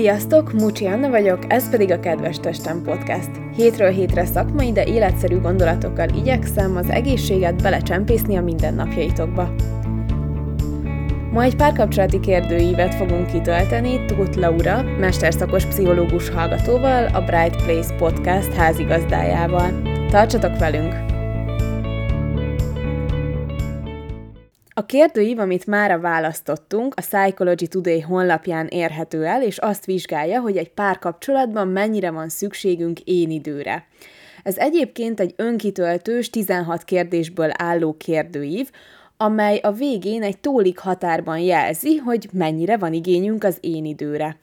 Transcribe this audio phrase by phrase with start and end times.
[0.00, 3.30] Sziasztok, Mucsi Anna vagyok, ez pedig a Kedves Testem Podcast.
[3.56, 9.54] Hétről hétre szakmai, de életszerű gondolatokkal igyekszem az egészséget belecsempészni a mindennapjaitokba.
[11.32, 18.52] Ma egy párkapcsolati kérdőívet fogunk kitölteni Tóth Laura, mesterszakos pszichológus hallgatóval, a Bright Place Podcast
[18.52, 19.82] házigazdájával.
[20.10, 21.09] Tartsatok velünk!
[24.80, 30.56] A kérdőív, amit mára választottunk, a Psychology Today honlapján érhető el, és azt vizsgálja, hogy
[30.56, 33.86] egy párkapcsolatban mennyire van szükségünk én időre.
[34.42, 38.70] Ez egyébként egy önkitöltős 16 kérdésből álló kérdőív,
[39.16, 44.36] amely a végén egy tólik határban jelzi, hogy mennyire van igényünk az én időre.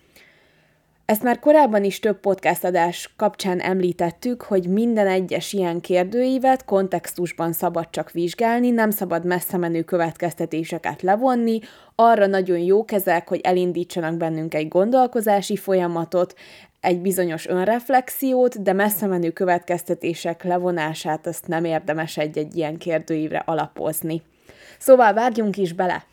[1.08, 7.54] Ezt már korábban is több podcast adás kapcsán említettük, hogy minden egyes ilyen kérdőívet kontextusban
[7.54, 11.60] szabad csak vizsgálni, nem szabad messze menő következtetéseket levonni,
[11.96, 16.34] arra nagyon jók ezek, hogy elindítsanak bennünk egy gondolkozási folyamatot,
[16.82, 24.22] egy bizonyos önreflexiót, de messze menő következtetések levonását azt nem érdemes egy-egy ilyen kérdőívre alapozni.
[24.80, 26.06] Szóval vágjunk is bele!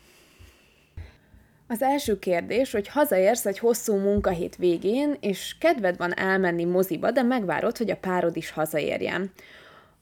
[1.67, 7.21] Az első kérdés, hogy hazaérsz egy hosszú munkahét végén, és kedved van elmenni moziba, de
[7.21, 9.31] megvárod, hogy a párod is hazaérjen.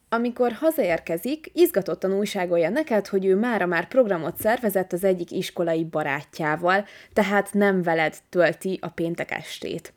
[0.08, 6.84] Amikor hazaérkezik, izgatottan újságolja neked, hogy ő mára már programot szervezett az egyik iskolai barátjával,
[7.12, 9.92] tehát nem veled tölti a péntek estét.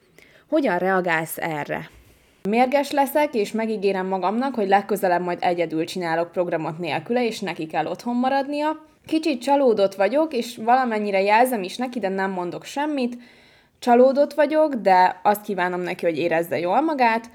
[0.49, 1.89] Hogyan reagálsz erre?
[2.49, 7.85] Mérges leszek, és megígérem magamnak, hogy legközelebb majd egyedül csinálok programot nélküle, és neki kell
[7.85, 13.17] otthon maradnia, Kicsit csalódott vagyok, és valamennyire jelzem is neki, de nem mondok semmit.
[13.80, 17.30] Csalódott vagyok, de azt kívánom neki, hogy érezze jól magát.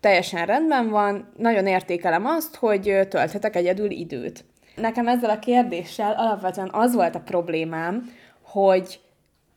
[0.00, 4.44] Teljesen rendben van, nagyon értékelem azt, hogy tölthetek egyedül időt.
[4.76, 8.10] Nekem ezzel a kérdéssel alapvetően az volt a problémám,
[8.42, 9.00] hogy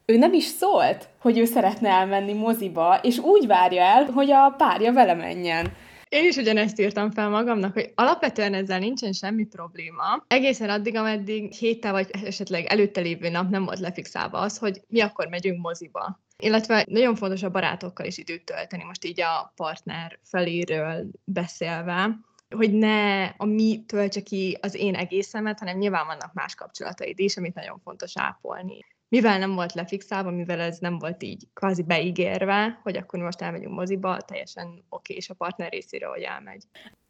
[0.06, 4.53] ő nem is szólt, hogy ő szeretne elmenni moziba, és úgy várja el, hogy a
[4.58, 5.72] párja vele menjen.
[6.14, 10.24] Én is ugyanezt írtam fel magamnak, hogy alapvetően ezzel nincsen semmi probléma.
[10.28, 15.01] Egészen addig, ameddig héttel vagy esetleg előtte lévő nap nem volt lefixálva az, hogy mi
[15.01, 16.19] akkor megyünk moziba.
[16.38, 22.19] Illetve nagyon fontos a barátokkal is időt tölteni, most így a partner feléről beszélve,
[22.56, 27.38] hogy ne a mi töltse ki az én egészemet, hanem nyilván vannak más kapcsolataid is,
[27.38, 32.79] amit nagyon fontos ápolni mivel nem volt lefixálva, mivel ez nem volt így kvázi beígérve,
[32.84, 36.63] hogy akkor most elmegyünk moziba, teljesen oké, és a partner részére, hogy elmegy.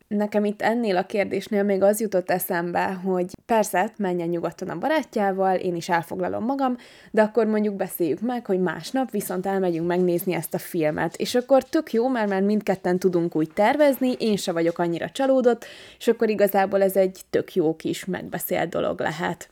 [0.07, 5.55] Nekem itt ennél a kérdésnél még az jutott eszembe, hogy persze, menjen nyugodtan a barátjával,
[5.55, 6.75] én is elfoglalom magam,
[7.11, 11.15] de akkor mondjuk beszéljük meg, hogy másnap viszont elmegyünk megnézni ezt a filmet.
[11.15, 15.65] És akkor tök jó, mert már mindketten tudunk úgy tervezni, én se vagyok annyira csalódott,
[15.97, 19.49] és akkor igazából ez egy tök jó kis megbeszélt dolog lehet.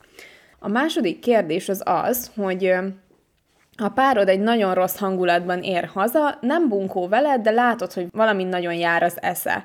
[0.64, 2.74] A második kérdés az az, hogy
[3.76, 8.44] ha párod egy nagyon rossz hangulatban ér haza, nem bunkó veled, de látod, hogy valami
[8.44, 9.64] nagyon jár az esze.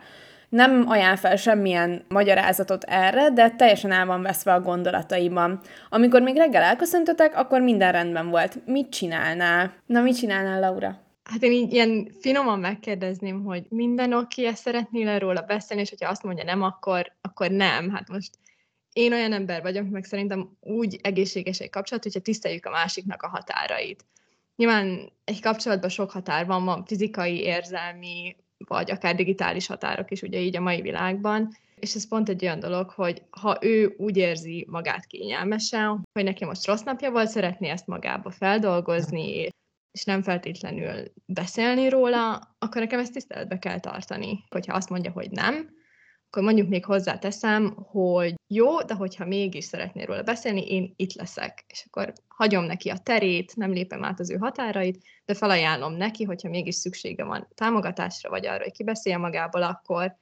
[0.49, 5.59] Nem ajánl fel semmilyen magyarázatot erre, de teljesen el van veszve a gondolataiban.
[5.89, 8.65] Amikor még reggel elköszöntötek, akkor minden rendben volt.
[8.65, 9.73] Mit csinálnál?
[9.85, 10.99] Na, mit csinálnál, Laura?
[11.23, 16.09] Hát én így ilyen finoman megkérdezném, hogy minden oké, ezt szeretnél róla beszélni, és hogyha
[16.09, 17.89] azt mondja nem, akkor, akkor nem.
[17.89, 18.29] Hát most
[18.97, 23.27] én olyan ember vagyok, meg szerintem úgy egészséges egy kapcsolat, hogyha tiszteljük a másiknak a
[23.27, 24.05] határait.
[24.55, 30.39] Nyilván egy kapcsolatban sok határ van, van fizikai, érzelmi, vagy akár digitális határok is ugye
[30.39, 31.49] így a mai világban,
[31.79, 36.45] és ez pont egy olyan dolog, hogy ha ő úgy érzi magát kényelmesen, hogy neki
[36.45, 39.47] most rossz napja volt, szeretné ezt magába feldolgozni,
[39.91, 44.43] és nem feltétlenül beszélni róla, akkor nekem ezt tiszteletbe kell tartani.
[44.49, 45.76] Hogyha azt mondja, hogy nem,
[46.37, 51.65] akkor mondjuk még hozzáteszem, hogy jó, de hogyha mégis szeretnél róla beszélni, én itt leszek.
[51.67, 56.23] És akkor hagyom neki a terét, nem lépem át az ő határait, de felajánlom neki,
[56.23, 60.15] hogyha mégis szüksége van támogatásra, vagy arra, hogy kibeszélje magából, akkor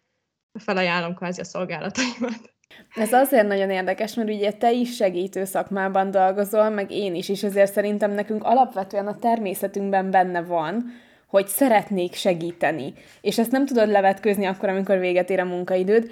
[0.59, 2.53] felajánlom kvázi a szolgálataimat.
[2.94, 7.44] Ez azért nagyon érdekes, mert ugye te is segítő szakmában dolgozol, meg én is, és
[7.44, 10.85] ezért szerintem nekünk alapvetően a természetünkben benne van,
[11.28, 16.12] hogy szeretnék segíteni, és ezt nem tudod levetközni akkor, amikor véget ér a munkaidőd.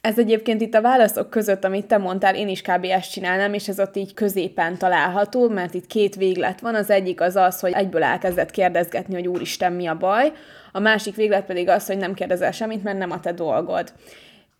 [0.00, 2.84] Ez egyébként itt a válaszok között, amit te mondtál, én is kb.
[2.84, 6.74] ezt csinálnám, és ez ott így középen található, mert itt két véglet van.
[6.74, 10.32] Az egyik az az, hogy egyből elkezdett kérdezgetni, hogy úristen, mi a baj,
[10.72, 13.92] a másik véglet pedig az, hogy nem kérdezel semmit, mert nem a te dolgod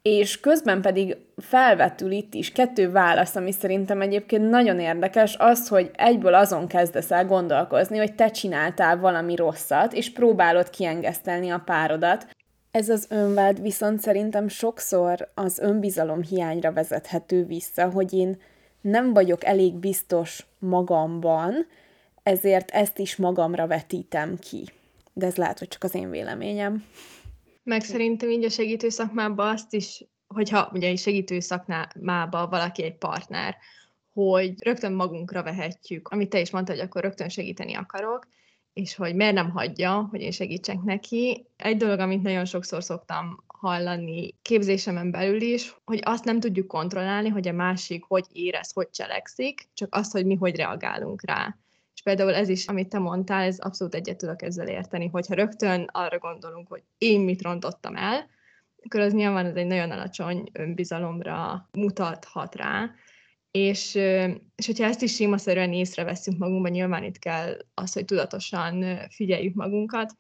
[0.03, 5.91] és közben pedig felvetül itt is kettő válasz, ami szerintem egyébként nagyon érdekes, az, hogy
[5.95, 12.27] egyből azon kezdesz el gondolkozni, hogy te csináltál valami rosszat, és próbálod kiengesztelni a párodat.
[12.71, 18.41] Ez az önvád viszont szerintem sokszor az önbizalom hiányra vezethető vissza, hogy én
[18.81, 21.67] nem vagyok elég biztos magamban,
[22.23, 24.65] ezért ezt is magamra vetítem ki.
[25.13, 26.85] De ez lehet, hogy csak az én véleményem.
[27.63, 32.97] Meg szerintem így a segítő szakmában azt is, hogyha ugye egy segítő szakmában valaki egy
[32.97, 33.57] partner,
[34.13, 38.27] hogy rögtön magunkra vehetjük, amit te is mondtad, hogy akkor rögtön segíteni akarok,
[38.73, 41.47] és hogy miért nem hagyja, hogy én segítsek neki.
[41.57, 47.29] Egy dolog, amit nagyon sokszor szoktam hallani képzésemen belül is, hogy azt nem tudjuk kontrollálni,
[47.29, 51.57] hogy a másik hogy érez, hogy cselekszik, csak azt, hogy mi hogy reagálunk rá.
[51.95, 55.89] És például ez is, amit te mondtál, ez abszolút egyet tudok ezzel érteni, hogyha rögtön
[55.93, 58.31] arra gondolunk, hogy én mit rontottam el,
[58.85, 62.91] akkor az nyilván ez egy nagyon alacsony önbizalomra mutathat rá,
[63.51, 63.95] és,
[64.55, 70.17] és hogyha ezt is símaszerűen észreveszünk magunkban, nyilván itt kell az, hogy tudatosan figyeljük magunkat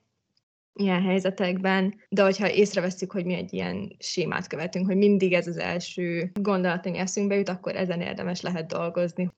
[0.74, 5.56] ilyen helyzetekben, de hogyha észreveszünk, hogy mi egy ilyen sémát követünk, hogy mindig ez az
[5.56, 9.30] első gondolat, ami eszünkbe jut, akkor ezen érdemes lehet dolgozni.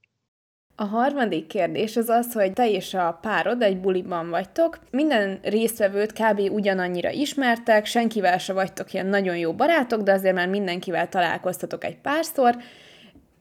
[0.77, 6.13] A harmadik kérdés az az, hogy te és a párod egy buliban vagytok, minden résztvevőt
[6.13, 6.41] kb.
[6.51, 11.97] ugyanannyira ismertek, senkivel se vagytok ilyen nagyon jó barátok, de azért már mindenkivel találkoztatok egy
[11.97, 12.57] párszor,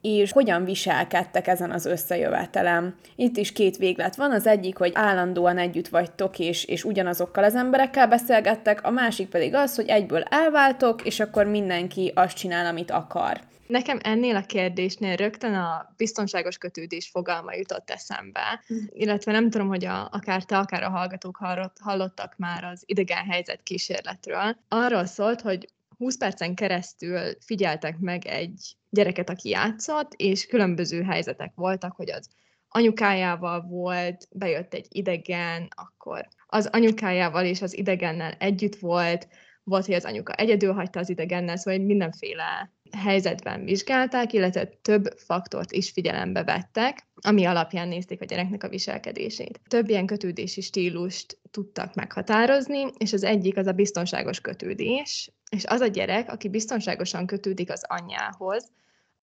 [0.00, 2.94] és hogyan viselkedtek ezen az összejövetelem.
[3.16, 7.54] Itt is két véglet van, az egyik, hogy állandóan együtt vagytok, és, és ugyanazokkal az
[7.54, 12.90] emberekkel beszélgettek, a másik pedig az, hogy egyből elváltok, és akkor mindenki azt csinál, amit
[12.90, 13.40] akar.
[13.66, 18.76] Nekem ennél a kérdésnél rögtön a biztonságos kötődés fogalma jutott eszembe, mm.
[18.88, 23.24] illetve nem tudom, hogy a, akár te, akár a hallgatók hallott, hallottak már az idegen
[23.24, 24.56] helyzet kísérletről.
[24.68, 25.68] Arról szólt, hogy
[25.98, 32.28] 20 percen keresztül figyeltek meg egy gyereket, aki játszott, és különböző helyzetek voltak, hogy az
[32.68, 39.28] anyukájával volt, bejött egy idegen, akkor az anyukájával és az idegennel együtt volt,
[39.64, 45.72] volt, hogy az anyuka egyedül hagyta az idegennel, szóval mindenféle helyzetben vizsgálták, illetve több faktort
[45.72, 49.60] is figyelembe vettek, ami alapján nézték a gyereknek a viselkedését.
[49.68, 55.80] Több ilyen kötődési stílust tudtak meghatározni, és az egyik az a biztonságos kötődés, és az
[55.80, 58.72] a gyerek, aki biztonságosan kötődik az anyjához,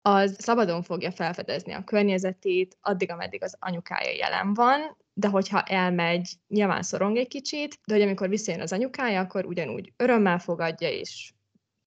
[0.01, 6.33] az szabadon fogja felfedezni a környezetét, addig, ameddig az anyukája jelen van, de hogyha elmegy,
[6.47, 11.33] nyilván szorong egy kicsit, de hogy amikor visszajön az anyukája, akkor ugyanúgy örömmel fogadja, és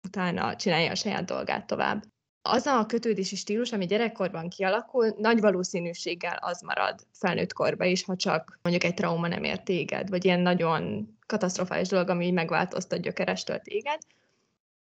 [0.06, 2.04] utána csinálja a saját dolgát tovább.
[2.42, 8.16] Az a kötődési stílus, ami gyerekkorban kialakul, nagy valószínűséggel az marad felnőtt korba is, ha
[8.16, 13.58] csak mondjuk egy trauma nem ér téged, vagy ilyen nagyon katasztrofális dolog, ami megváltoztat gyökerestől
[13.58, 13.98] téged.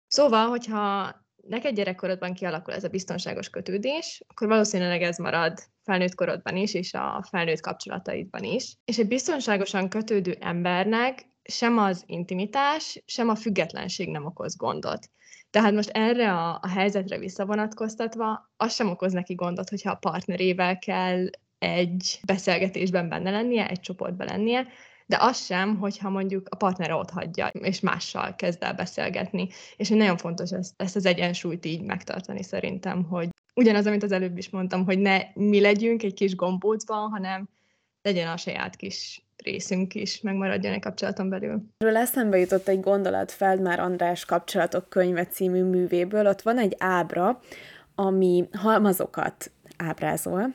[0.07, 1.15] Szóval, hogyha
[1.47, 6.93] neked gyerekkorodban kialakul ez a biztonságos kötődés, akkor valószínűleg ez marad felnőtt korodban is, és
[6.93, 8.75] a felnőtt kapcsolataidban is.
[8.85, 15.09] És egy biztonságosan kötődő embernek sem az intimitás, sem a függetlenség nem okoz gondot.
[15.49, 20.79] Tehát most erre a, a helyzetre visszavonatkoztatva, az sem okoz neki gondot, hogyha a partnerével
[20.79, 21.29] kell
[21.59, 24.67] egy beszélgetésben benne lennie, egy csoportban lennie,
[25.05, 29.47] de az sem, hogyha mondjuk a partnere ott hagyja, és mással kezd el beszélgetni.
[29.75, 34.37] És nagyon fontos ezt, ezt az egyensúlyt így megtartani szerintem, hogy ugyanaz, amit az előbb
[34.37, 37.49] is mondtam, hogy ne mi legyünk egy kis gombócban, hanem
[38.01, 41.61] legyen a saját kis részünk is megmaradjon egy kapcsolaton belül.
[41.77, 46.27] Erről eszembe jutott egy gondolat Feldmár András kapcsolatok könyve című művéből.
[46.27, 47.39] Ott van egy ábra,
[47.95, 50.53] ami halmazokat ábrázol,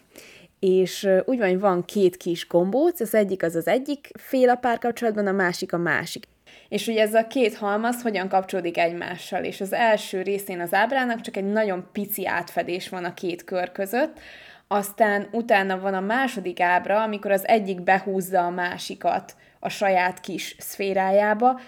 [0.58, 5.26] és úgy van, van két kis gombóc, az egyik az az egyik fél a párkapcsolatban,
[5.26, 6.24] a másik a másik.
[6.68, 11.20] És ugye ez a két halmaz hogyan kapcsolódik egymással, és az első részén az ábrának
[11.20, 14.20] csak egy nagyon pici átfedés van a két kör között,
[14.68, 20.56] aztán utána van a második ábra, amikor az egyik behúzza a másikat a saját kis
[20.58, 21.60] szférájába,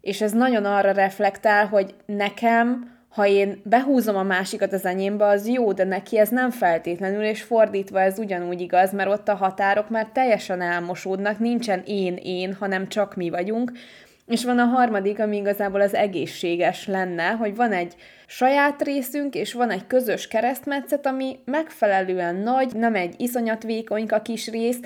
[0.00, 5.48] és ez nagyon arra reflektál, hogy nekem ha én behúzom a másikat az enyémbe, az
[5.48, 9.90] jó, de neki ez nem feltétlenül, és fordítva ez ugyanúgy igaz, mert ott a határok
[9.90, 13.72] már teljesen elmosódnak, nincsen én-én, hanem csak mi vagyunk,
[14.32, 17.94] és van a harmadik, ami igazából az egészséges lenne, hogy van egy
[18.26, 24.48] saját részünk, és van egy közös keresztmetszet, ami megfelelően nagy, nem egy iszonyat vékonyka kis
[24.48, 24.78] rész,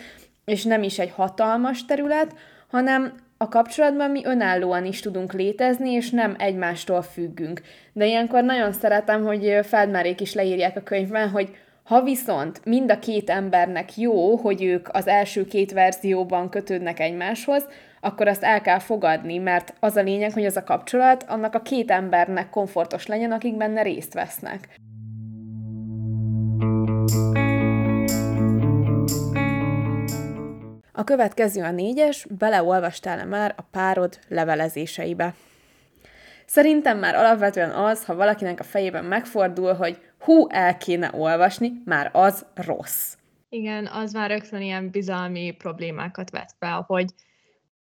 [0.44, 2.34] és nem is egy hatalmas terület,
[2.70, 7.60] hanem a kapcsolatban mi önállóan is tudunk létezni, és nem egymástól függünk.
[7.92, 12.98] De ilyenkor nagyon szeretem, hogy Feldmárék is leírják a könyvben, hogy ha viszont mind a
[12.98, 17.66] két embernek jó, hogy ők az első két verzióban kötődnek egymáshoz,
[18.06, 21.62] akkor azt el kell fogadni, mert az a lényeg, hogy az a kapcsolat annak a
[21.62, 24.80] két embernek komfortos legyen, akik benne részt vesznek.
[30.92, 35.34] A következő a négyes, beleolvastál-e már a párod levelezéseibe?
[36.46, 42.10] Szerintem már alapvetően az, ha valakinek a fejében megfordul, hogy hú, el kéne olvasni, már
[42.12, 43.14] az rossz.
[43.48, 47.12] Igen, az már rögtön ilyen bizalmi problémákat vet fel, hogy,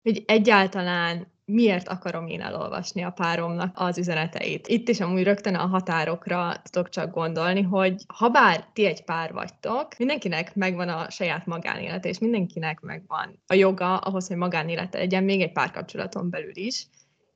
[0.02, 4.68] hogy egyáltalán miért akarom én elolvasni a páromnak az üzeneteit.
[4.68, 9.32] Itt is amúgy rögtön a határokra tudok csak gondolni, hogy ha bár ti egy pár
[9.32, 15.25] vagytok, mindenkinek megvan a saját magánélete, és mindenkinek megvan a joga ahhoz, hogy magánélete legyen,
[15.25, 16.87] még egy párkapcsolaton belül is,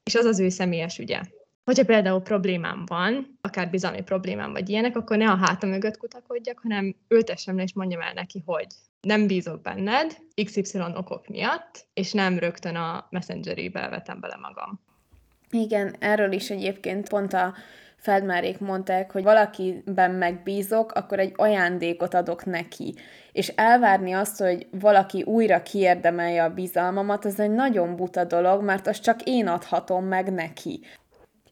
[0.04, 1.20] és az az ő személyes ügye.
[1.64, 6.58] Hogyha például problémám van, akár bizalmi problémám vagy ilyenek, akkor ne a hátam mögött kutakodjak,
[6.62, 8.66] hanem ültessem le és mondjam el neki, hogy
[9.06, 14.80] nem bízok benned, XY okok miatt, és nem rögtön a messengerébe vetem bele magam.
[15.50, 17.54] Igen, erről is egyébként pont a
[17.96, 22.94] Feldmárék mondták, hogy valakiben megbízok, akkor egy ajándékot adok neki.
[23.32, 28.86] És elvárni azt, hogy valaki újra kiérdemelje a bizalmamat, az egy nagyon buta dolog, mert
[28.86, 30.80] azt csak én adhatom meg neki.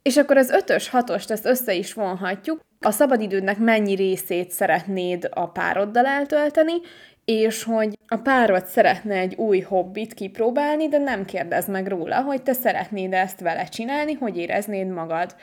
[0.02, 2.60] És akkor az ötös, hatost, ezt össze is vonhatjuk.
[2.80, 6.72] A szabadidődnek mennyi részét szeretnéd a pároddal eltölteni,
[7.24, 12.42] és hogy a párod szeretne egy új hobbit kipróbálni, de nem kérdez meg róla, hogy
[12.42, 15.34] te szeretnéd ezt vele csinálni, hogy éreznéd magad.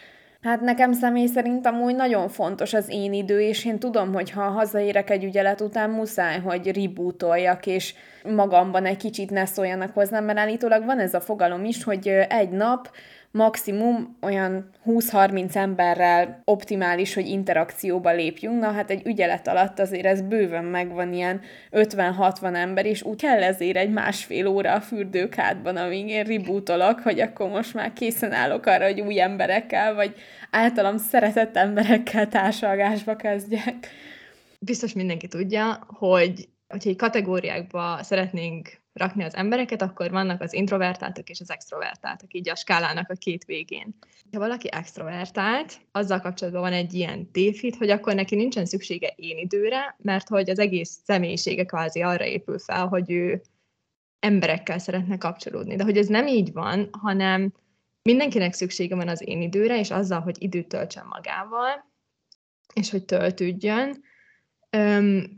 [0.41, 4.41] Hát nekem személy szerint amúgy nagyon fontos az én idő, és én tudom, hogy ha
[4.41, 10.37] hazaérek egy ügyelet után, muszáj, hogy rebootoljak, és magamban egy kicsit ne szóljanak hozzám, mert
[10.37, 12.91] állítólag van ez a fogalom is, hogy egy nap
[13.31, 18.59] maximum olyan 20-30 emberrel optimális, hogy interakcióba lépjünk.
[18.59, 23.43] Na hát egy ügyelet alatt azért ez bőven megvan ilyen 50-60 ember, és úgy kell
[23.43, 28.65] ezért egy másfél óra a fürdőkádban, amíg én rebootolok, hogy akkor most már készen állok
[28.65, 30.15] arra, hogy új emberekkel, vagy
[30.51, 33.87] általam szeretett emberekkel társalgásba kezdjek.
[34.59, 41.29] Biztos mindenki tudja, hogy hogyha egy kategóriákba szeretnénk rakni az embereket, akkor vannak az introvertáltak
[41.29, 43.95] és az extrovertáltak, így a skálának a két végén.
[44.31, 49.37] Ha valaki extrovertált, azzal kapcsolatban van egy ilyen tévhit, hogy akkor neki nincsen szüksége én
[49.37, 53.41] időre, mert hogy az egész személyisége kvázi arra épül fel, hogy ő
[54.19, 55.75] emberekkel szeretne kapcsolódni.
[55.75, 57.53] De hogy ez nem így van, hanem
[58.01, 61.89] mindenkinek szüksége van az én időre, és azzal, hogy időt töltsön magával,
[62.73, 64.03] és hogy töltődjön,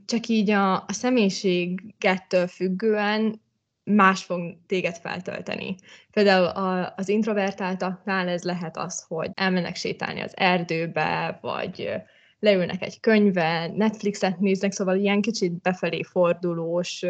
[0.06, 3.42] csak így a, a személyiségettől függően
[3.84, 5.76] más fog téged feltölteni.
[6.12, 11.92] Például a, az introvertáltaknál ez lehet az, hogy elmennek sétálni az erdőbe, vagy
[12.40, 17.06] leülnek egy könyve, Netflixet néznek, szóval ilyen kicsit befelé fordulós,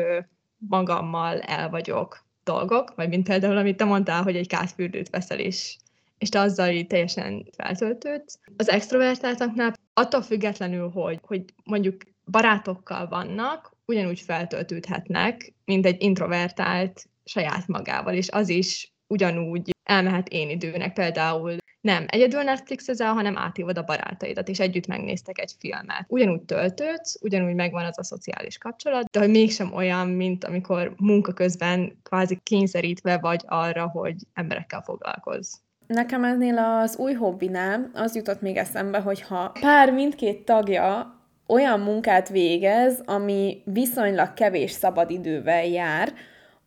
[0.57, 5.77] magammal el vagyok dolgok, vagy mint például, amit te mondtál, hogy egy kátfürdőt veszel, és,
[6.17, 8.39] és te azzal így teljesen feltöltődsz.
[8.57, 17.67] Az extrovertáltaknál attól függetlenül, hogy, hogy mondjuk barátokkal vannak, ugyanúgy feltöltődhetnek, mint egy introvertált saját
[17.67, 23.83] magával, és az is ugyanúgy elmehet én időnek, például nem egyedül Netflixezel, hanem átívod a
[23.83, 26.05] barátaidat, és együtt megnéztek egy filmet.
[26.07, 31.33] Ugyanúgy töltődsz, ugyanúgy megvan az a szociális kapcsolat, de hogy mégsem olyan, mint amikor munka
[31.33, 35.53] közben kvázi kényszerítve vagy arra, hogy emberekkel foglalkozz.
[35.87, 41.15] Nekem ennél az új hobbinál az jutott még eszembe, hogy ha pár mindkét tagja
[41.47, 46.13] olyan munkát végez, ami viszonylag kevés szabadidővel jár,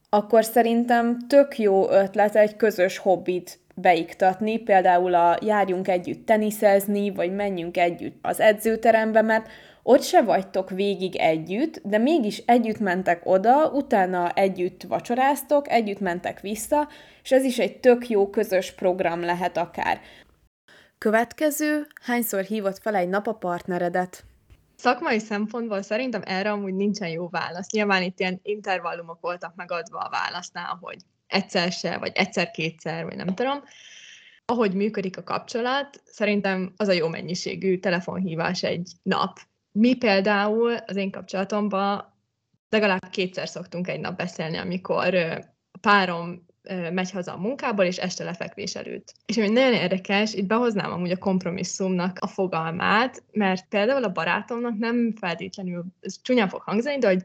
[0.08, 7.34] akkor szerintem tök jó ötlet egy közös hobbit beiktatni, például a járjunk együtt teniszezni, vagy
[7.34, 9.48] menjünk együtt az edzőterembe, mert
[9.82, 16.40] ott se vagytok végig együtt, de mégis együtt mentek oda, utána együtt vacsoráztok, együtt mentek
[16.40, 16.88] vissza,
[17.22, 20.00] és ez is egy tök jó közös program lehet akár.
[20.98, 24.24] Következő, hányszor hívott fel egy nap a partneredet?
[24.76, 27.70] Szakmai szempontból szerintem erre amúgy nincsen jó válasz.
[27.70, 33.34] Nyilván itt ilyen intervallumok voltak megadva a válasznál, hogy egyszer se, vagy egyszer-kétszer, vagy nem
[33.34, 33.62] tudom.
[34.44, 39.38] Ahogy működik a kapcsolat, szerintem az a jó mennyiségű telefonhívás egy nap.
[39.72, 42.14] Mi például az én kapcsolatomban
[42.68, 46.46] legalább kétszer szoktunk egy nap beszélni, amikor a párom
[46.92, 49.14] megy haza a munkából, és este lefekvés előtt.
[49.26, 54.78] És ami nagyon érdekes, itt behoznám amúgy a kompromisszumnak a fogalmát, mert például a barátomnak
[54.78, 57.24] nem feltétlenül, ez csúnyán fog hangzani, de hogy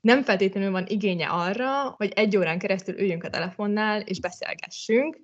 [0.00, 5.18] nem feltétlenül van igénye arra, hogy egy órán keresztül üljünk a telefonnál, és beszélgessünk.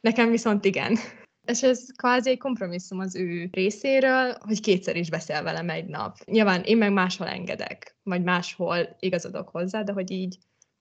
[0.00, 0.96] Nekem viszont igen.
[1.44, 6.16] És ez kvázi egy kompromisszum az ő részéről, hogy kétszer is beszél velem egy nap.
[6.24, 10.38] Nyilván én meg máshol engedek, vagy máshol igazodok hozzá, de hogy így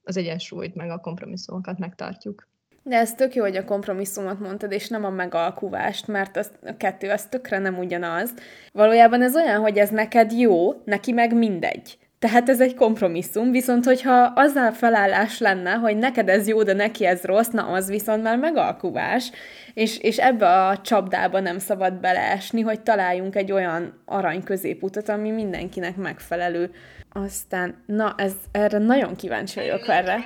[0.09, 2.47] az egyensúlyt, meg a kompromisszumokat megtartjuk.
[2.83, 6.77] De ez tök jó, hogy a kompromisszumot mondtad, és nem a megalkuvást, mert az, a
[6.77, 8.33] kettő az tökre nem ugyanaz.
[8.71, 11.97] Valójában ez olyan, hogy ez neked jó, neki meg mindegy.
[12.19, 17.05] Tehát ez egy kompromisszum, viszont hogyha azzal felállás lenne, hogy neked ez jó, de neki
[17.05, 19.31] ez rossz, na az viszont már megalkuvás,
[19.73, 25.31] és, és ebbe a csapdába nem szabad beleesni, hogy találjunk egy olyan arany középutat, ami
[25.31, 26.71] mindenkinek megfelelő.
[27.11, 30.25] Aztán, na, ez, erre nagyon kíváncsi vagyok erre,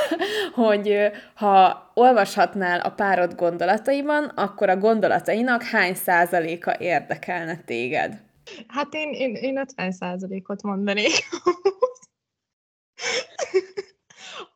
[0.64, 8.24] hogy ha olvashatnál a párod gondolataiban, akkor a gondolatainak hány százaléka érdekelne téged?
[8.66, 11.12] Hát én, én, én 50 százalékot mondanék.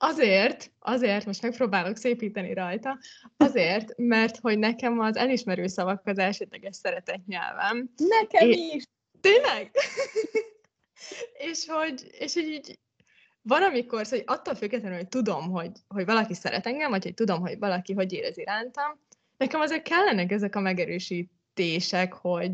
[0.03, 2.99] Azért, azért, most megpróbálok szépíteni rajta,
[3.37, 7.91] azért, mert hogy nekem az elismerő szavak az elsődleges szeretett nyelvem.
[7.97, 8.85] Nekem é- is!
[9.21, 9.71] Tényleg?
[11.33, 12.79] És hogy, és hogy így
[13.43, 17.41] van, amikor, szóval attól függetlenül, hogy tudom, hogy, hogy valaki szeret engem, vagy hogy tudom,
[17.41, 19.01] hogy valaki hogy érez irántam,
[19.37, 22.53] nekem azért kellenek ezek a megerősítések, hogy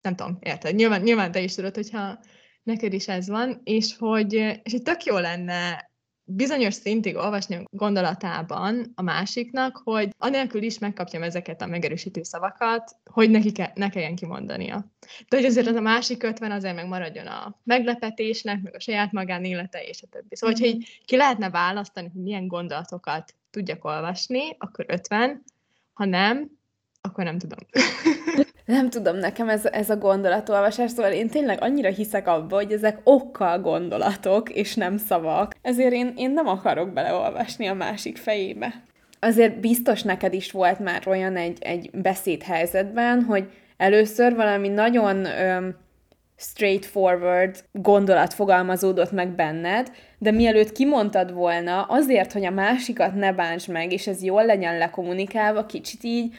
[0.00, 0.74] nem tudom, érted?
[0.74, 2.18] Nyilván, nyilván te is tudod, hogyha
[2.62, 5.90] neked is ez van, és hogy és hogy tök jó lenne
[6.24, 13.30] bizonyos szintig olvasni gondolatában a másiknak, hogy anélkül is megkapjam ezeket a megerősítő szavakat, hogy
[13.30, 14.84] neki ke- ne kelljen kimondania.
[15.28, 19.12] De hogy azért az a másik 50 azért meg maradjon a meglepetésnek, meg a saját
[19.12, 20.36] magánélete, és a többi.
[20.36, 25.42] Szóval, hogyha így ki lehetne választani, hogy milyen gondolatokat tudjak olvasni, akkor 50,
[25.92, 26.50] ha nem,
[27.00, 27.58] akkor nem tudom.
[28.64, 32.98] nem tudom, nekem ez, ez a gondolatolvasás, szóval én tényleg annyira hiszek abba, hogy ezek
[33.04, 35.54] okkal gondolatok, és nem szavak.
[35.62, 38.82] Ezért én, én nem akarok beleolvasni a másik fejébe.
[39.20, 45.76] Azért biztos neked is volt már olyan egy, egy beszédhelyzetben, hogy először valami nagyon öm,
[46.36, 53.68] straightforward gondolat fogalmazódott meg benned, de mielőtt kimondtad volna, azért, hogy a másikat ne bánts
[53.68, 56.34] meg, és ez jól legyen lekommunikálva, kicsit így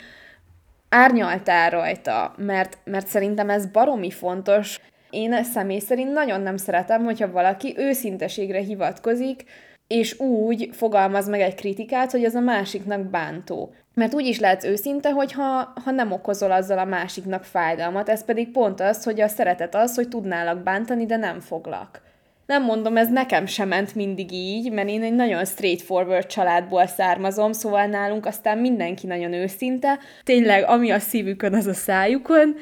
[0.89, 4.79] árnyaltál rajta, mert, mert szerintem ez baromi fontos.
[5.09, 9.43] Én személy szerint nagyon nem szeretem, hogyha valaki őszinteségre hivatkozik,
[9.87, 13.73] és úgy fogalmaz meg egy kritikát, hogy az a másiknak bántó.
[13.93, 18.51] Mert úgy is lehetsz őszinte, hogyha ha nem okozol azzal a másiknak fájdalmat, ez pedig
[18.51, 22.01] pont az, hogy a szeretet az, hogy tudnálak bántani, de nem foglak.
[22.45, 27.51] Nem mondom, ez nekem sem ment mindig így, mert én egy nagyon straightforward családból származom,
[27.51, 32.55] szóval nálunk aztán mindenki nagyon őszinte, tényleg ami a szívükön, az a szájukon,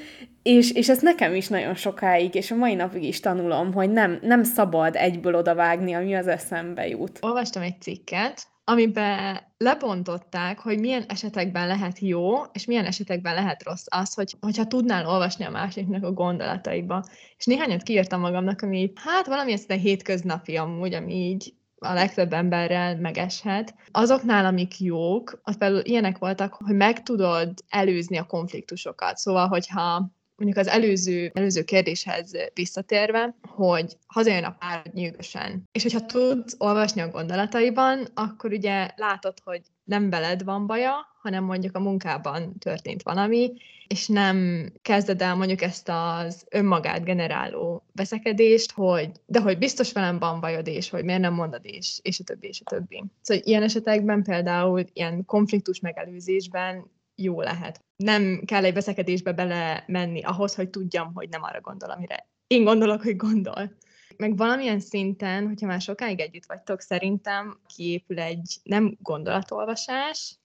[0.43, 4.19] és, és ez nekem is nagyon sokáig, és a mai napig is tanulom, hogy nem,
[4.21, 7.19] nem szabad egyből odavágni, ami az eszembe jut.
[7.21, 13.85] Olvastam egy cikket, amiben lebontották, hogy milyen esetekben lehet jó, és milyen esetekben lehet rossz
[13.89, 17.05] az, hogy, hogyha tudnál olvasni a másiknak a gondolataiba.
[17.37, 22.97] És néhányat kiírtam magamnak, ami hát valamilyen szinte hétköznapi amúgy, ami így a legtöbb emberrel
[22.97, 23.75] megeshet.
[23.91, 29.17] Azoknál, amik jók, az például ilyenek voltak, hogy meg tudod előzni a konfliktusokat.
[29.17, 30.11] Szóval, hogyha
[30.43, 35.69] mondjuk az előző, előző kérdéshez visszatérve, hogy hazajön a pár nyűgösen.
[35.71, 41.43] És hogyha tudsz olvasni a gondolataiban, akkor ugye látod, hogy nem veled van baja, hanem
[41.43, 43.53] mondjuk a munkában történt valami,
[43.87, 50.19] és nem kezded el mondjuk ezt az önmagát generáló veszekedést, hogy de hogy biztos velem
[50.19, 53.03] van bajod, és hogy miért nem mondod, és, és a többi, és a többi.
[53.21, 57.85] Szóval ilyen esetekben például ilyen konfliktus megelőzésben jó lehet.
[57.95, 62.63] Nem kell egy veszekedésbe bele menni ahhoz, hogy tudjam, hogy nem arra gondol, amire én
[62.63, 63.75] gondolok, hogy gondol.
[64.17, 70.37] Meg valamilyen szinten, hogyha már sokáig együtt vagytok, szerintem kiépül egy nem gondolatolvasás,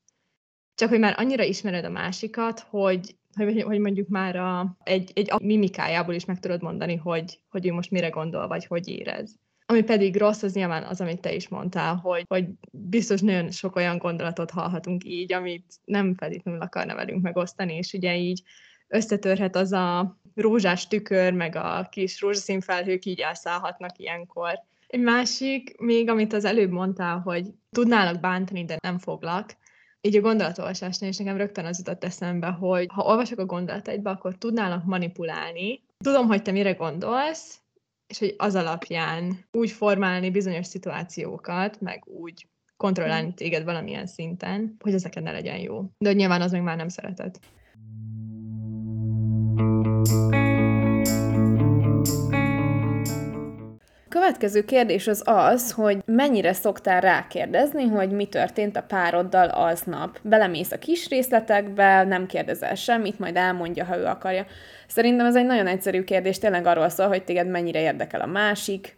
[0.74, 5.32] csak hogy már annyira ismered a másikat, hogy, hogy, hogy mondjuk már a, egy, egy
[5.42, 9.38] mimikájából is meg tudod mondani, hogy, hogy ő most mire gondol, vagy hogy érez.
[9.70, 13.76] Ami pedig rossz, az nyilván az, amit te is mondtál, hogy, hogy biztos nagyon sok
[13.76, 18.42] olyan gondolatot hallhatunk így, amit nem feltétlenül akarna velünk megosztani, és ugye így
[18.88, 24.62] összetörhet az a rózsás tükör, meg a kis rózsaszín felhők így elszállhatnak ilyenkor.
[24.86, 29.56] Egy másik, még amit az előbb mondtál, hogy tudnálak bántani, de nem foglak,
[30.00, 34.34] így a gondolatolvasásnál is nekem rögtön az jutott eszembe, hogy ha olvasok a gondolataidba, akkor
[34.34, 35.82] tudnálak manipulálni.
[36.04, 37.60] Tudom, hogy te mire gondolsz,
[38.08, 44.94] és hogy az alapján úgy formálni bizonyos szituációkat, meg úgy kontrollálni téged valamilyen szinten, hogy
[44.94, 45.84] ezeket ne legyen jó.
[45.98, 47.40] De hogy nyilván az meg már nem szeretet.
[54.08, 60.18] Következő kérdés az az, hogy mennyire szoktál rákérdezni, hogy mi történt a pároddal aznap.
[60.22, 64.46] Belemész a kis részletekbe, nem kérdezel semmit, majd elmondja, ha ő akarja.
[64.86, 68.96] Szerintem ez egy nagyon egyszerű kérdés, tényleg arról szól, hogy téged mennyire érdekel a másik,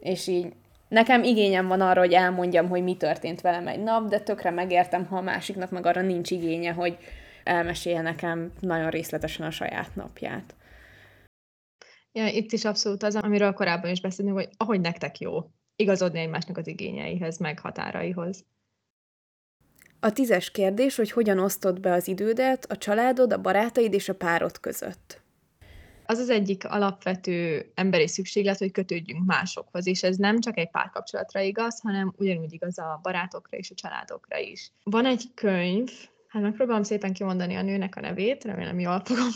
[0.00, 0.52] és így
[0.88, 5.06] nekem igényem van arra, hogy elmondjam, hogy mi történt velem egy nap, de tökre megértem,
[5.06, 6.96] ha a másiknak meg arra nincs igénye, hogy
[7.44, 10.54] elmesélje nekem nagyon részletesen a saját napját.
[12.12, 16.58] Ja, itt is abszolút az, amiről korábban is beszélni, hogy ahogy nektek jó, igazodni egymásnak
[16.58, 18.44] az igényeihez, meg határaihoz.
[20.00, 24.14] A tízes kérdés, hogy hogyan osztod be az idődet a családod, a barátaid és a
[24.14, 25.20] párod között.
[26.06, 31.40] Az az egyik alapvető emberi szükséglet, hogy kötődjünk másokhoz, és ez nem csak egy párkapcsolatra
[31.40, 34.72] igaz, hanem ugyanúgy igaz a barátokra és a családokra is.
[34.82, 35.90] Van egy könyv,
[36.28, 39.28] hát megpróbálom szépen kimondani a nőnek a nevét, remélem jól fogom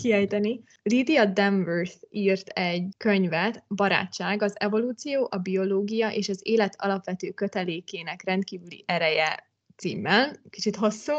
[0.00, 0.62] kiejteni.
[0.82, 8.24] Lydia Danworth írt egy könyvet, Barátság, az evolúció, a biológia és az élet alapvető kötelékének
[8.24, 11.12] rendkívüli ereje címmel, kicsit hosszú.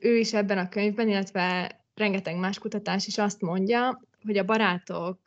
[0.00, 5.18] Ő is ebben a könyvben, illetve rengeteg más kutatás is azt mondja, hogy a barátok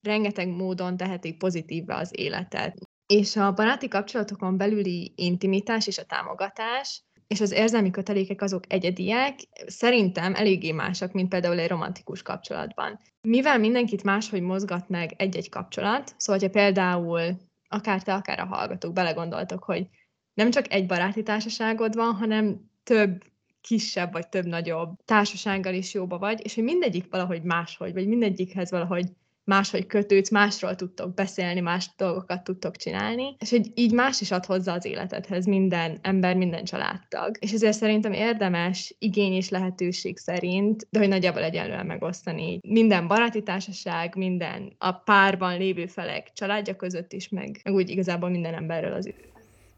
[0.00, 2.78] rengeteg módon tehetik pozitívba az életet.
[3.06, 9.38] És a baráti kapcsolatokon belüli intimitás és a támogatás és az érzelmi kötelékek azok egyediek,
[9.66, 12.98] szerintem eléggé másak, mint például egy romantikus kapcsolatban.
[13.20, 17.36] Mivel mindenkit máshogy mozgat meg egy-egy kapcsolat, szóval, ha például
[17.68, 19.86] akár te, akár a hallgatók belegondoltok, hogy
[20.34, 23.22] nem csak egy baráti társaságod van, hanem több
[23.60, 28.70] kisebb vagy több nagyobb társasággal is jóba vagy, és hogy mindegyik valahogy máshogy, vagy mindegyikhez
[28.70, 29.06] valahogy
[29.46, 34.44] máshogy kötődsz, másról tudtok beszélni, más dolgokat tudtok csinálni, és hogy így más is ad
[34.44, 37.36] hozzá az életedhez minden ember, minden családtag.
[37.38, 43.42] És ezért szerintem érdemes igény és lehetőség szerint, de hogy nagyjából egyenlően megosztani minden baráti
[43.42, 48.92] társaság, minden a párban lévő felek családja között is, meg, meg úgy igazából minden emberről
[48.92, 49.12] az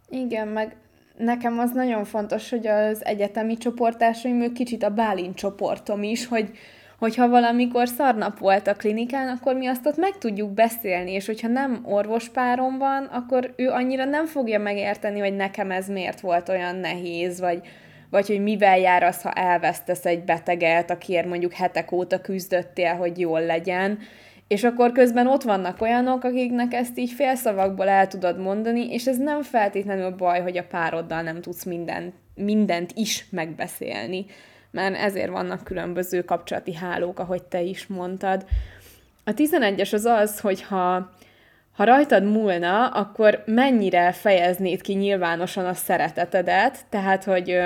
[0.08, 0.76] Igen, meg
[1.16, 6.50] nekem az nagyon fontos, hogy az egyetemi csoportásaim, ők kicsit a Bálint csoportom is, hogy
[6.98, 11.48] hogyha valamikor szarnap volt a klinikán, akkor mi azt ott meg tudjuk beszélni, és hogyha
[11.48, 16.76] nem orvospárom van, akkor ő annyira nem fogja megérteni, hogy nekem ez miért volt olyan
[16.76, 17.60] nehéz, vagy,
[18.10, 23.18] vagy hogy mivel jár az, ha elvesztesz egy beteget, akiért mondjuk hetek óta küzdöttél, hogy
[23.18, 23.98] jól legyen,
[24.48, 29.16] és akkor közben ott vannak olyanok, akiknek ezt így félszavakból el tudod mondani, és ez
[29.16, 34.26] nem feltétlenül baj, hogy a pároddal nem tudsz mindent, mindent is megbeszélni
[34.70, 38.46] mert ezért vannak különböző kapcsolati hálók, ahogy te is mondtad.
[39.24, 41.10] A 11-es az az, hogy ha,
[41.72, 47.58] ha rajtad múlna, akkor mennyire fejeznéd ki nyilvánosan a szeretetedet, tehát, hogy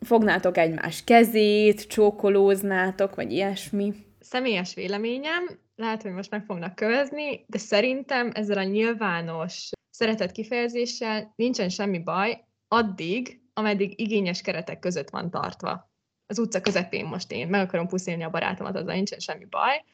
[0.00, 3.94] fognátok egymás kezét, csókolóznátok, vagy ilyesmi?
[4.20, 11.32] Személyes véleményem, lehet, hogy most meg fognak kövezni, de szerintem ezzel a nyilvános szeretet kifejezéssel
[11.36, 15.87] nincsen semmi baj, addig, ameddig igényes keretek között van tartva
[16.28, 19.84] az utca közepén most én meg akarom puszilni a barátomat, azzal nincsen semmi baj,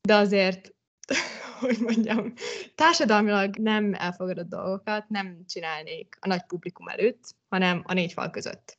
[0.00, 0.74] de azért,
[1.60, 2.32] hogy mondjam,
[2.74, 8.76] társadalmilag nem elfogadott dolgokat nem csinálnék a nagy publikum előtt, hanem a négy fal között.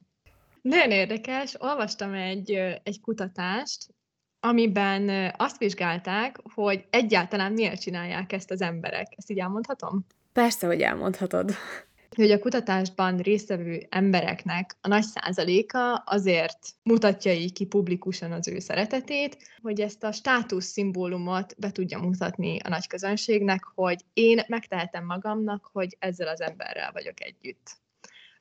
[0.62, 2.52] Nagyon érdekes, olvastam egy,
[2.84, 3.88] egy kutatást,
[4.40, 9.08] amiben azt vizsgálták, hogy egyáltalán miért csinálják ezt az emberek.
[9.16, 10.06] Ezt így elmondhatom?
[10.34, 11.52] Persze, hogy elmondhatod
[12.22, 18.60] hogy a kutatásban résztvevő embereknek a nagy százaléka azért mutatja így ki publikusan az ő
[18.60, 25.06] szeretetét, hogy ezt a státusz szimbólumot be tudja mutatni a nagy közönségnek, hogy én megtehetem
[25.06, 27.78] magamnak, hogy ezzel az emberrel vagyok együtt.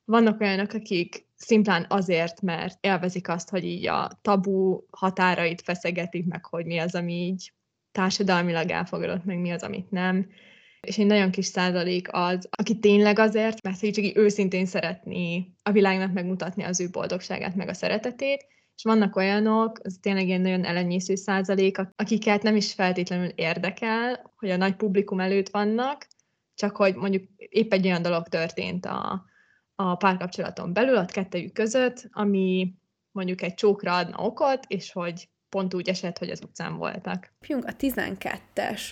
[0.05, 6.45] Vannak olyanok, akik szimplán azért, mert élvezik azt, hogy így a tabu határait feszegetik meg,
[6.45, 7.53] hogy mi az, ami így
[7.93, 10.27] társadalmilag elfogadott, meg mi az, amit nem
[10.81, 15.47] és egy nagyon kis százalék az, aki tényleg azért, mert hogy csak így őszintén szeretné
[15.63, 20.41] a világnak megmutatni az ő boldogságát, meg a szeretetét, és vannak olyanok, az tényleg egy
[20.41, 26.07] nagyon elenyésző százalék, akiket nem is feltétlenül érdekel, hogy a nagy publikum előtt vannak,
[26.55, 29.25] csak hogy mondjuk épp egy olyan dolog történt a,
[29.75, 32.75] a párkapcsolaton belül, a kettőjük között, ami
[33.11, 37.33] mondjuk egy csókra adna okot, és hogy pont úgy esett, hogy az utcán voltak.
[37.39, 38.83] Pjunk a 12-es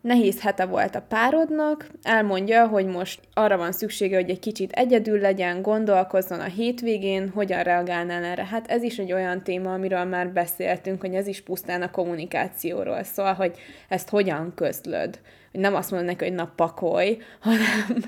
[0.00, 5.20] nehéz hete volt a párodnak, elmondja, hogy most arra van szüksége, hogy egy kicsit egyedül
[5.20, 8.44] legyen, gondolkozzon a hétvégén, hogyan reagálnál erre.
[8.44, 13.02] Hát ez is egy olyan téma, amiről már beszéltünk, hogy ez is pusztán a kommunikációról
[13.02, 13.58] szól, hogy
[13.88, 15.18] ezt hogyan közlöd
[15.52, 18.04] hogy nem azt mondod neki, hogy na pakolj, hanem,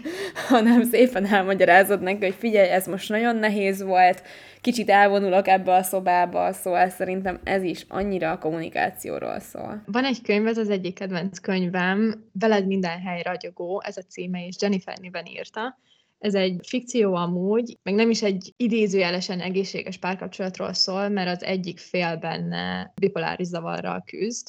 [0.48, 4.22] hanem szépen elmagyarázod neki, hogy figyelj, ez most nagyon nehéz volt,
[4.60, 9.82] kicsit elvonulok ebbe a szobába, szóval szerintem ez is annyira a kommunikációról szól.
[9.86, 14.46] Van egy könyv, ez az egyik kedvenc könyvem, Veled minden hely ragyogó, ez a címe,
[14.46, 15.78] és Jennifer Niven írta.
[16.18, 21.78] Ez egy fikció amúgy, meg nem is egy idézőjelesen egészséges párkapcsolatról szól, mert az egyik
[21.78, 24.48] fél benne bipoláris zavarral küzd,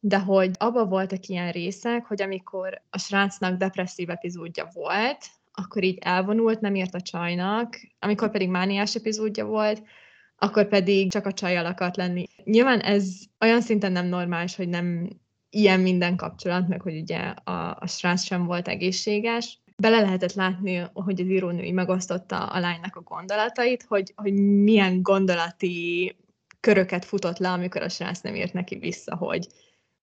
[0.00, 5.98] de hogy abban voltak ilyen részek, hogy amikor a srácnak depresszív epizódja volt, akkor így
[6.00, 9.82] elvonult, nem írt a csajnak, amikor pedig mániás epizódja volt,
[10.36, 12.24] akkor pedig csak a csajjal akart lenni.
[12.44, 15.08] Nyilván ez olyan szinten nem normális, hogy nem
[15.50, 19.58] ilyen minden kapcsolat, meg hogy ugye a, a srác sem volt egészséges.
[19.76, 26.16] Bele lehetett látni, hogy az írónői megosztotta a lánynak a gondolatait, hogy, hogy milyen gondolati
[26.60, 29.46] köröket futott le, amikor a srác nem írt neki vissza, hogy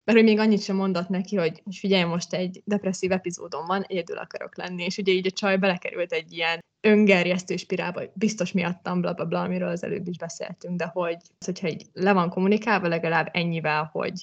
[0.07, 3.83] mert hogy még annyit sem mondott neki, hogy, hogy figyelj, most egy depresszív epizódon van,
[3.87, 9.01] egyedül akarok lenni, és ugye így a csaj belekerült egy ilyen öngerjesztő spirálba, biztos miattam,
[9.01, 12.87] bla, bla, bla, amiről az előbb is beszéltünk, de hogy, hogyha így le van kommunikálva
[12.87, 14.13] legalább ennyivel, hogy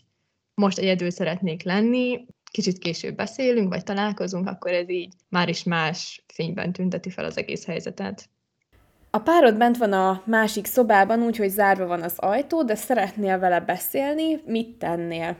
[0.55, 6.25] most egyedül szeretnék lenni, kicsit később beszélünk, vagy találkozunk, akkor ez így már is más
[6.35, 8.29] fényben tünteti fel az egész helyzetet.
[9.11, 13.61] A párod bent van a másik szobában, úgyhogy zárva van az ajtó, de szeretnél vele
[13.61, 15.37] beszélni, mit tennél?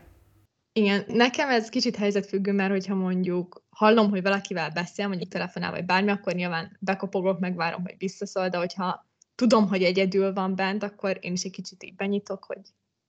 [0.77, 5.85] Igen, nekem ez kicsit helyzetfüggő, mert hogyha mondjuk hallom, hogy valakivel beszél, mondjuk telefonál, vagy
[5.85, 11.19] bármi, akkor nyilván bekopogok, megvárom, hogy visszaszól, de hogyha tudom, hogy egyedül van bent, akkor
[11.21, 12.61] én is egy kicsit így benyitok, hogy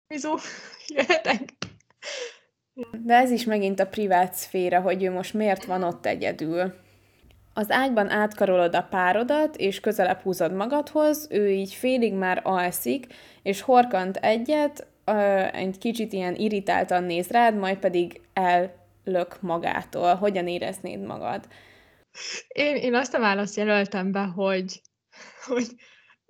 [0.08, 0.38] bizó,
[0.88, 1.54] jöhetek.
[3.06, 6.74] De ez is megint a privát szféra, hogy ő most miért van ott egyedül.
[7.54, 13.08] Az ágyban átkarolod a párodat, és közelebb húzod magadhoz, ő így félig már alszik,
[13.44, 14.88] és horkant egyet,
[15.52, 20.16] egy kicsit ilyen irritáltan néz rád, majd pedig ellök magától.
[20.16, 21.48] Hogyan éreznéd magad?
[22.48, 24.82] Én, én azt a választ jelöltem be, hogy,
[25.46, 25.68] hogy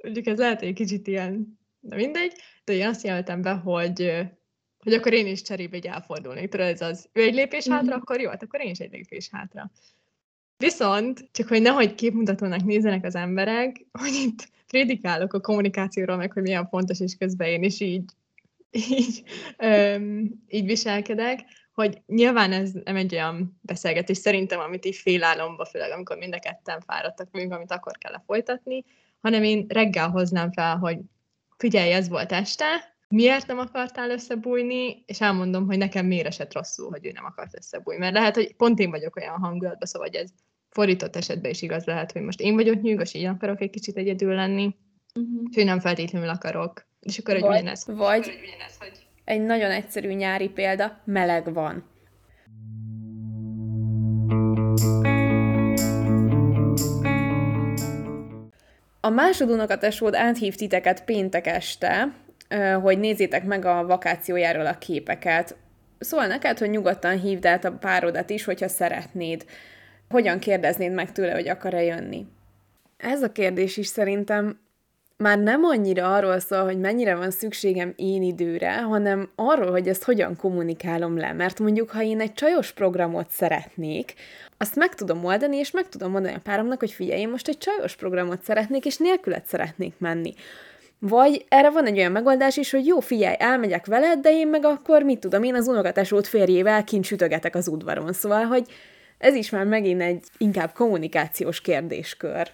[0.03, 2.33] mondjuk ez lehet egy kicsit ilyen, de mindegy,
[2.63, 4.25] de én azt jelöltem be, hogy,
[4.79, 6.49] hogy akkor én is cserébe egy elfordulnék.
[6.49, 7.99] Tudod, ez az, ő egy lépés hátra, mm-hmm.
[8.01, 9.71] akkor jó, hát akkor én is egy lépés hátra.
[10.57, 16.41] Viszont, csak hogy nehogy képmutatónak nézzenek az emberek, hogy itt prédikálok a kommunikációról, meg hogy
[16.41, 18.03] milyen fontos, és közben én is így
[18.75, 19.23] így,
[19.57, 21.39] öm, így viselkedek,
[21.73, 26.39] hogy nyilván ez nem egy olyan beszélgetés szerintem, amit így félálomba, főleg amikor mind a
[26.39, 28.83] ketten fáradtak vagyunk, amit akkor kell folytatni,
[29.21, 30.97] hanem én reggel hoznám fel, hogy
[31.57, 36.89] figyelj, ez volt este, miért nem akartál összebújni, és elmondom, hogy nekem miért esett rosszul,
[36.89, 37.99] hogy ő nem akart összebújni.
[37.99, 40.29] Mert lehet, hogy pont én vagyok olyan hangulatban, szóval hogy ez
[40.69, 44.33] fordított esetben is igaz lehet, hogy most én vagyok nyűgös, így akarok egy kicsit egyedül
[44.33, 44.75] lenni,
[45.19, 45.41] uh-huh.
[45.49, 47.85] és hogy nem feltétlenül akarok és akkor egy vagy, ugyanez.
[47.85, 49.05] Vagy egy ugyanez, hogy...
[49.23, 51.89] egy nagyon egyszerű nyári példa, meleg van.
[59.01, 62.13] A másodunokatesód áthív titeket péntek este,
[62.81, 65.55] hogy nézzétek meg a vakációjáról a képeket.
[65.99, 69.45] Szól neked, hogy nyugodtan hívd át a párodat is, hogyha szeretnéd.
[70.09, 72.25] Hogyan kérdeznéd meg tőle, hogy akar-e jönni?
[72.97, 74.59] Ez a kérdés is szerintem
[75.17, 80.03] már nem annyira arról szól, hogy mennyire van szükségem én időre, hanem arról, hogy ezt
[80.03, 81.33] hogyan kommunikálom le.
[81.33, 84.13] Mert mondjuk, ha én egy csajos programot szeretnék,
[84.57, 87.57] azt meg tudom oldani, és meg tudom mondani a páromnak, hogy figyelj, én most egy
[87.57, 90.33] csajos programot szeretnék, és nélkület szeretnék menni.
[90.99, 94.65] Vagy erre van egy olyan megoldás is, hogy jó, figyelj, elmegyek veled, de én meg
[94.65, 98.13] akkor, mit tudom, én az unokatesót férjével kint sütögetek az udvaron.
[98.13, 98.67] Szóval, hogy
[99.17, 102.51] ez is már megint egy inkább kommunikációs kérdéskör.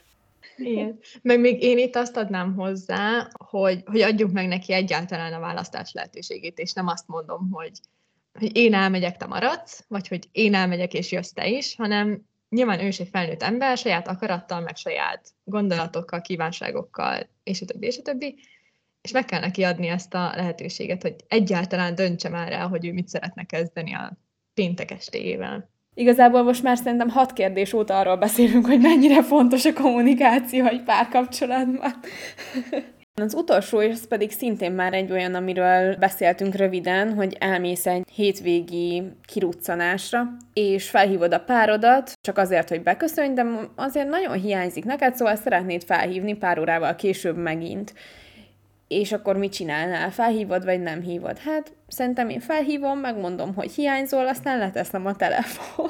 [0.66, 1.00] Igen.
[1.22, 5.92] Meg még én itt azt adnám hozzá, hogy, hogy adjuk meg neki egyáltalán a választás
[5.94, 7.80] lehetőségét, és nem azt mondom, hogy,
[8.40, 12.80] hogy én elmegyek, te maradsz, vagy hogy én elmegyek, és jössz te is, hanem nyilván
[12.80, 17.98] ő is egy felnőtt ember, saját akarattal, meg saját gondolatokkal, kívánságokkal, és a többi, és
[17.98, 18.40] a többi,
[19.02, 22.94] és meg kell neki adni ezt a lehetőséget, hogy egyáltalán döntse már el, hogy ő
[22.94, 24.18] mit szeretne kezdeni a
[24.54, 25.71] péntek estéjével.
[25.94, 30.84] Igazából most már szerintem hat kérdés óta arról beszélünk, hogy mennyire fontos a kommunikáció egy
[30.84, 31.94] párkapcsolatban.
[33.22, 38.04] Az utolsó, és ez pedig szintén már egy olyan, amiről beszéltünk röviden, hogy elmész egy
[38.14, 45.16] hétvégi kiruccanásra, és felhívod a párodat, csak azért, hogy beköszönj, de azért nagyon hiányzik neked,
[45.16, 47.94] szóval szeretnéd felhívni pár órával később megint.
[48.92, 50.12] És akkor mit csinálnál?
[50.12, 51.38] Felhívod, vagy nem hívod?
[51.38, 55.90] Hát szerintem én felhívom, megmondom, hogy hiányzol, aztán leteszem a telefon.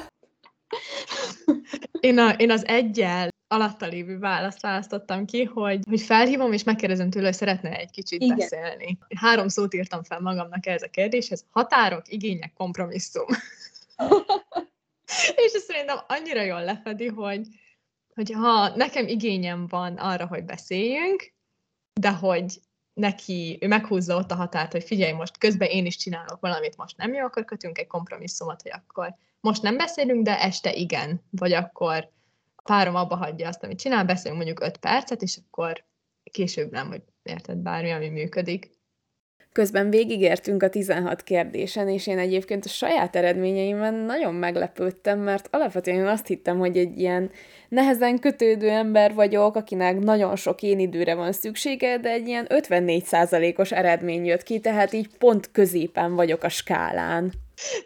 [2.00, 7.10] Én, a, én az egyel alatta lévő választ választottam ki, hogy, hogy felhívom, és megkérdezem
[7.10, 8.36] tőle, hogy szeretne egy kicsit Igen.
[8.36, 8.98] beszélni.
[9.16, 11.44] Három szót írtam fel magamnak ez a kérdéshez.
[11.50, 13.26] Határok, igények, kompromisszum.
[15.44, 17.46] és ez szerintem annyira jól lefedi, hogy,
[18.14, 21.32] hogy ha nekem igényem van arra, hogy beszéljünk,
[22.00, 22.60] de hogy
[22.94, 26.96] neki, ő meghúzza ott a határt, hogy figyelj, most közben én is csinálok valamit, most
[26.96, 31.52] nem jó, akkor kötünk egy kompromisszumot, hogy akkor most nem beszélünk, de este igen, vagy
[31.52, 32.10] akkor
[32.56, 35.84] a párom abba hagyja azt, amit csinál, beszélünk mondjuk öt percet, és akkor
[36.30, 38.70] később nem, hogy érted bármi, ami működik.
[39.52, 45.96] Közben végigértünk a 16 kérdésen, és én egyébként a saját eredményeimben nagyon meglepődtem, mert alapvetően
[45.96, 47.30] én azt hittem, hogy egy ilyen
[47.68, 53.72] nehezen kötődő ember vagyok, akinek nagyon sok én időre van szüksége, de egy ilyen 54%-os
[53.72, 57.32] eredmény jött ki, tehát így pont középen vagyok a skálán.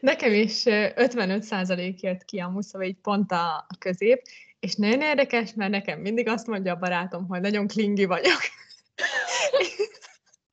[0.01, 4.23] Nekem is 55% jött ki a szóval így pont a közép,
[4.61, 8.41] és nagyon érdekes, mert nekem mindig azt mondja a barátom, hogy nagyon klingi vagyok.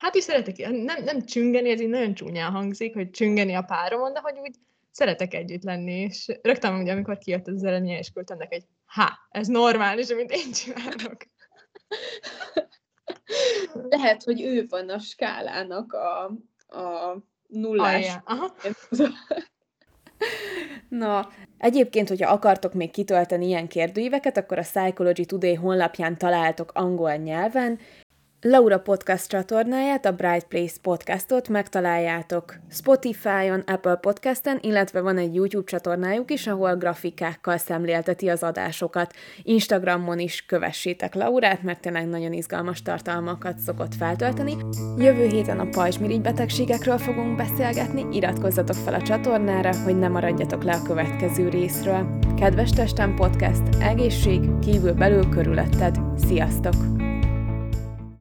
[0.04, 4.12] hát is szeretek, nem, nem csüngeni, ez így nagyon csúnyán hangzik, hogy csüngeni a páromon,
[4.12, 4.54] de hogy úgy
[4.90, 9.10] szeretek együtt lenni, és rögtön ugye, amikor kijött az eredménye, és küldtem neki, hogy ha,
[9.30, 11.16] ez normális, amit én csinálok.
[13.88, 16.24] Lehet, hogy ő van a skálának a,
[16.78, 18.18] a nullás.
[18.24, 18.54] Aha.
[20.88, 27.14] Na, egyébként, hogyha akartok még kitölteni ilyen kérdőíveket, akkor a Psychology Today honlapján találtok angol
[27.14, 27.78] nyelven,
[28.46, 35.66] Laura Podcast csatornáját, a Bright Place podcastot megtaláljátok Spotify-on, Apple Podcasten, illetve van egy YouTube
[35.66, 39.14] csatornájuk is, ahol grafikákkal szemlélteti az adásokat.
[39.42, 44.56] Instagramon is kövessétek Laurát, mert tényleg nagyon izgalmas tartalmakat szokott feltölteni.
[44.98, 50.72] Jövő héten a pajzsmirigy betegségekről fogunk beszélgetni, iratkozzatok fel a csatornára, hogy ne maradjatok le
[50.72, 52.18] a következő részről.
[52.36, 55.96] Kedves Testem Podcast, egészség, kívül belül körülötted.
[56.26, 56.74] Sziasztok!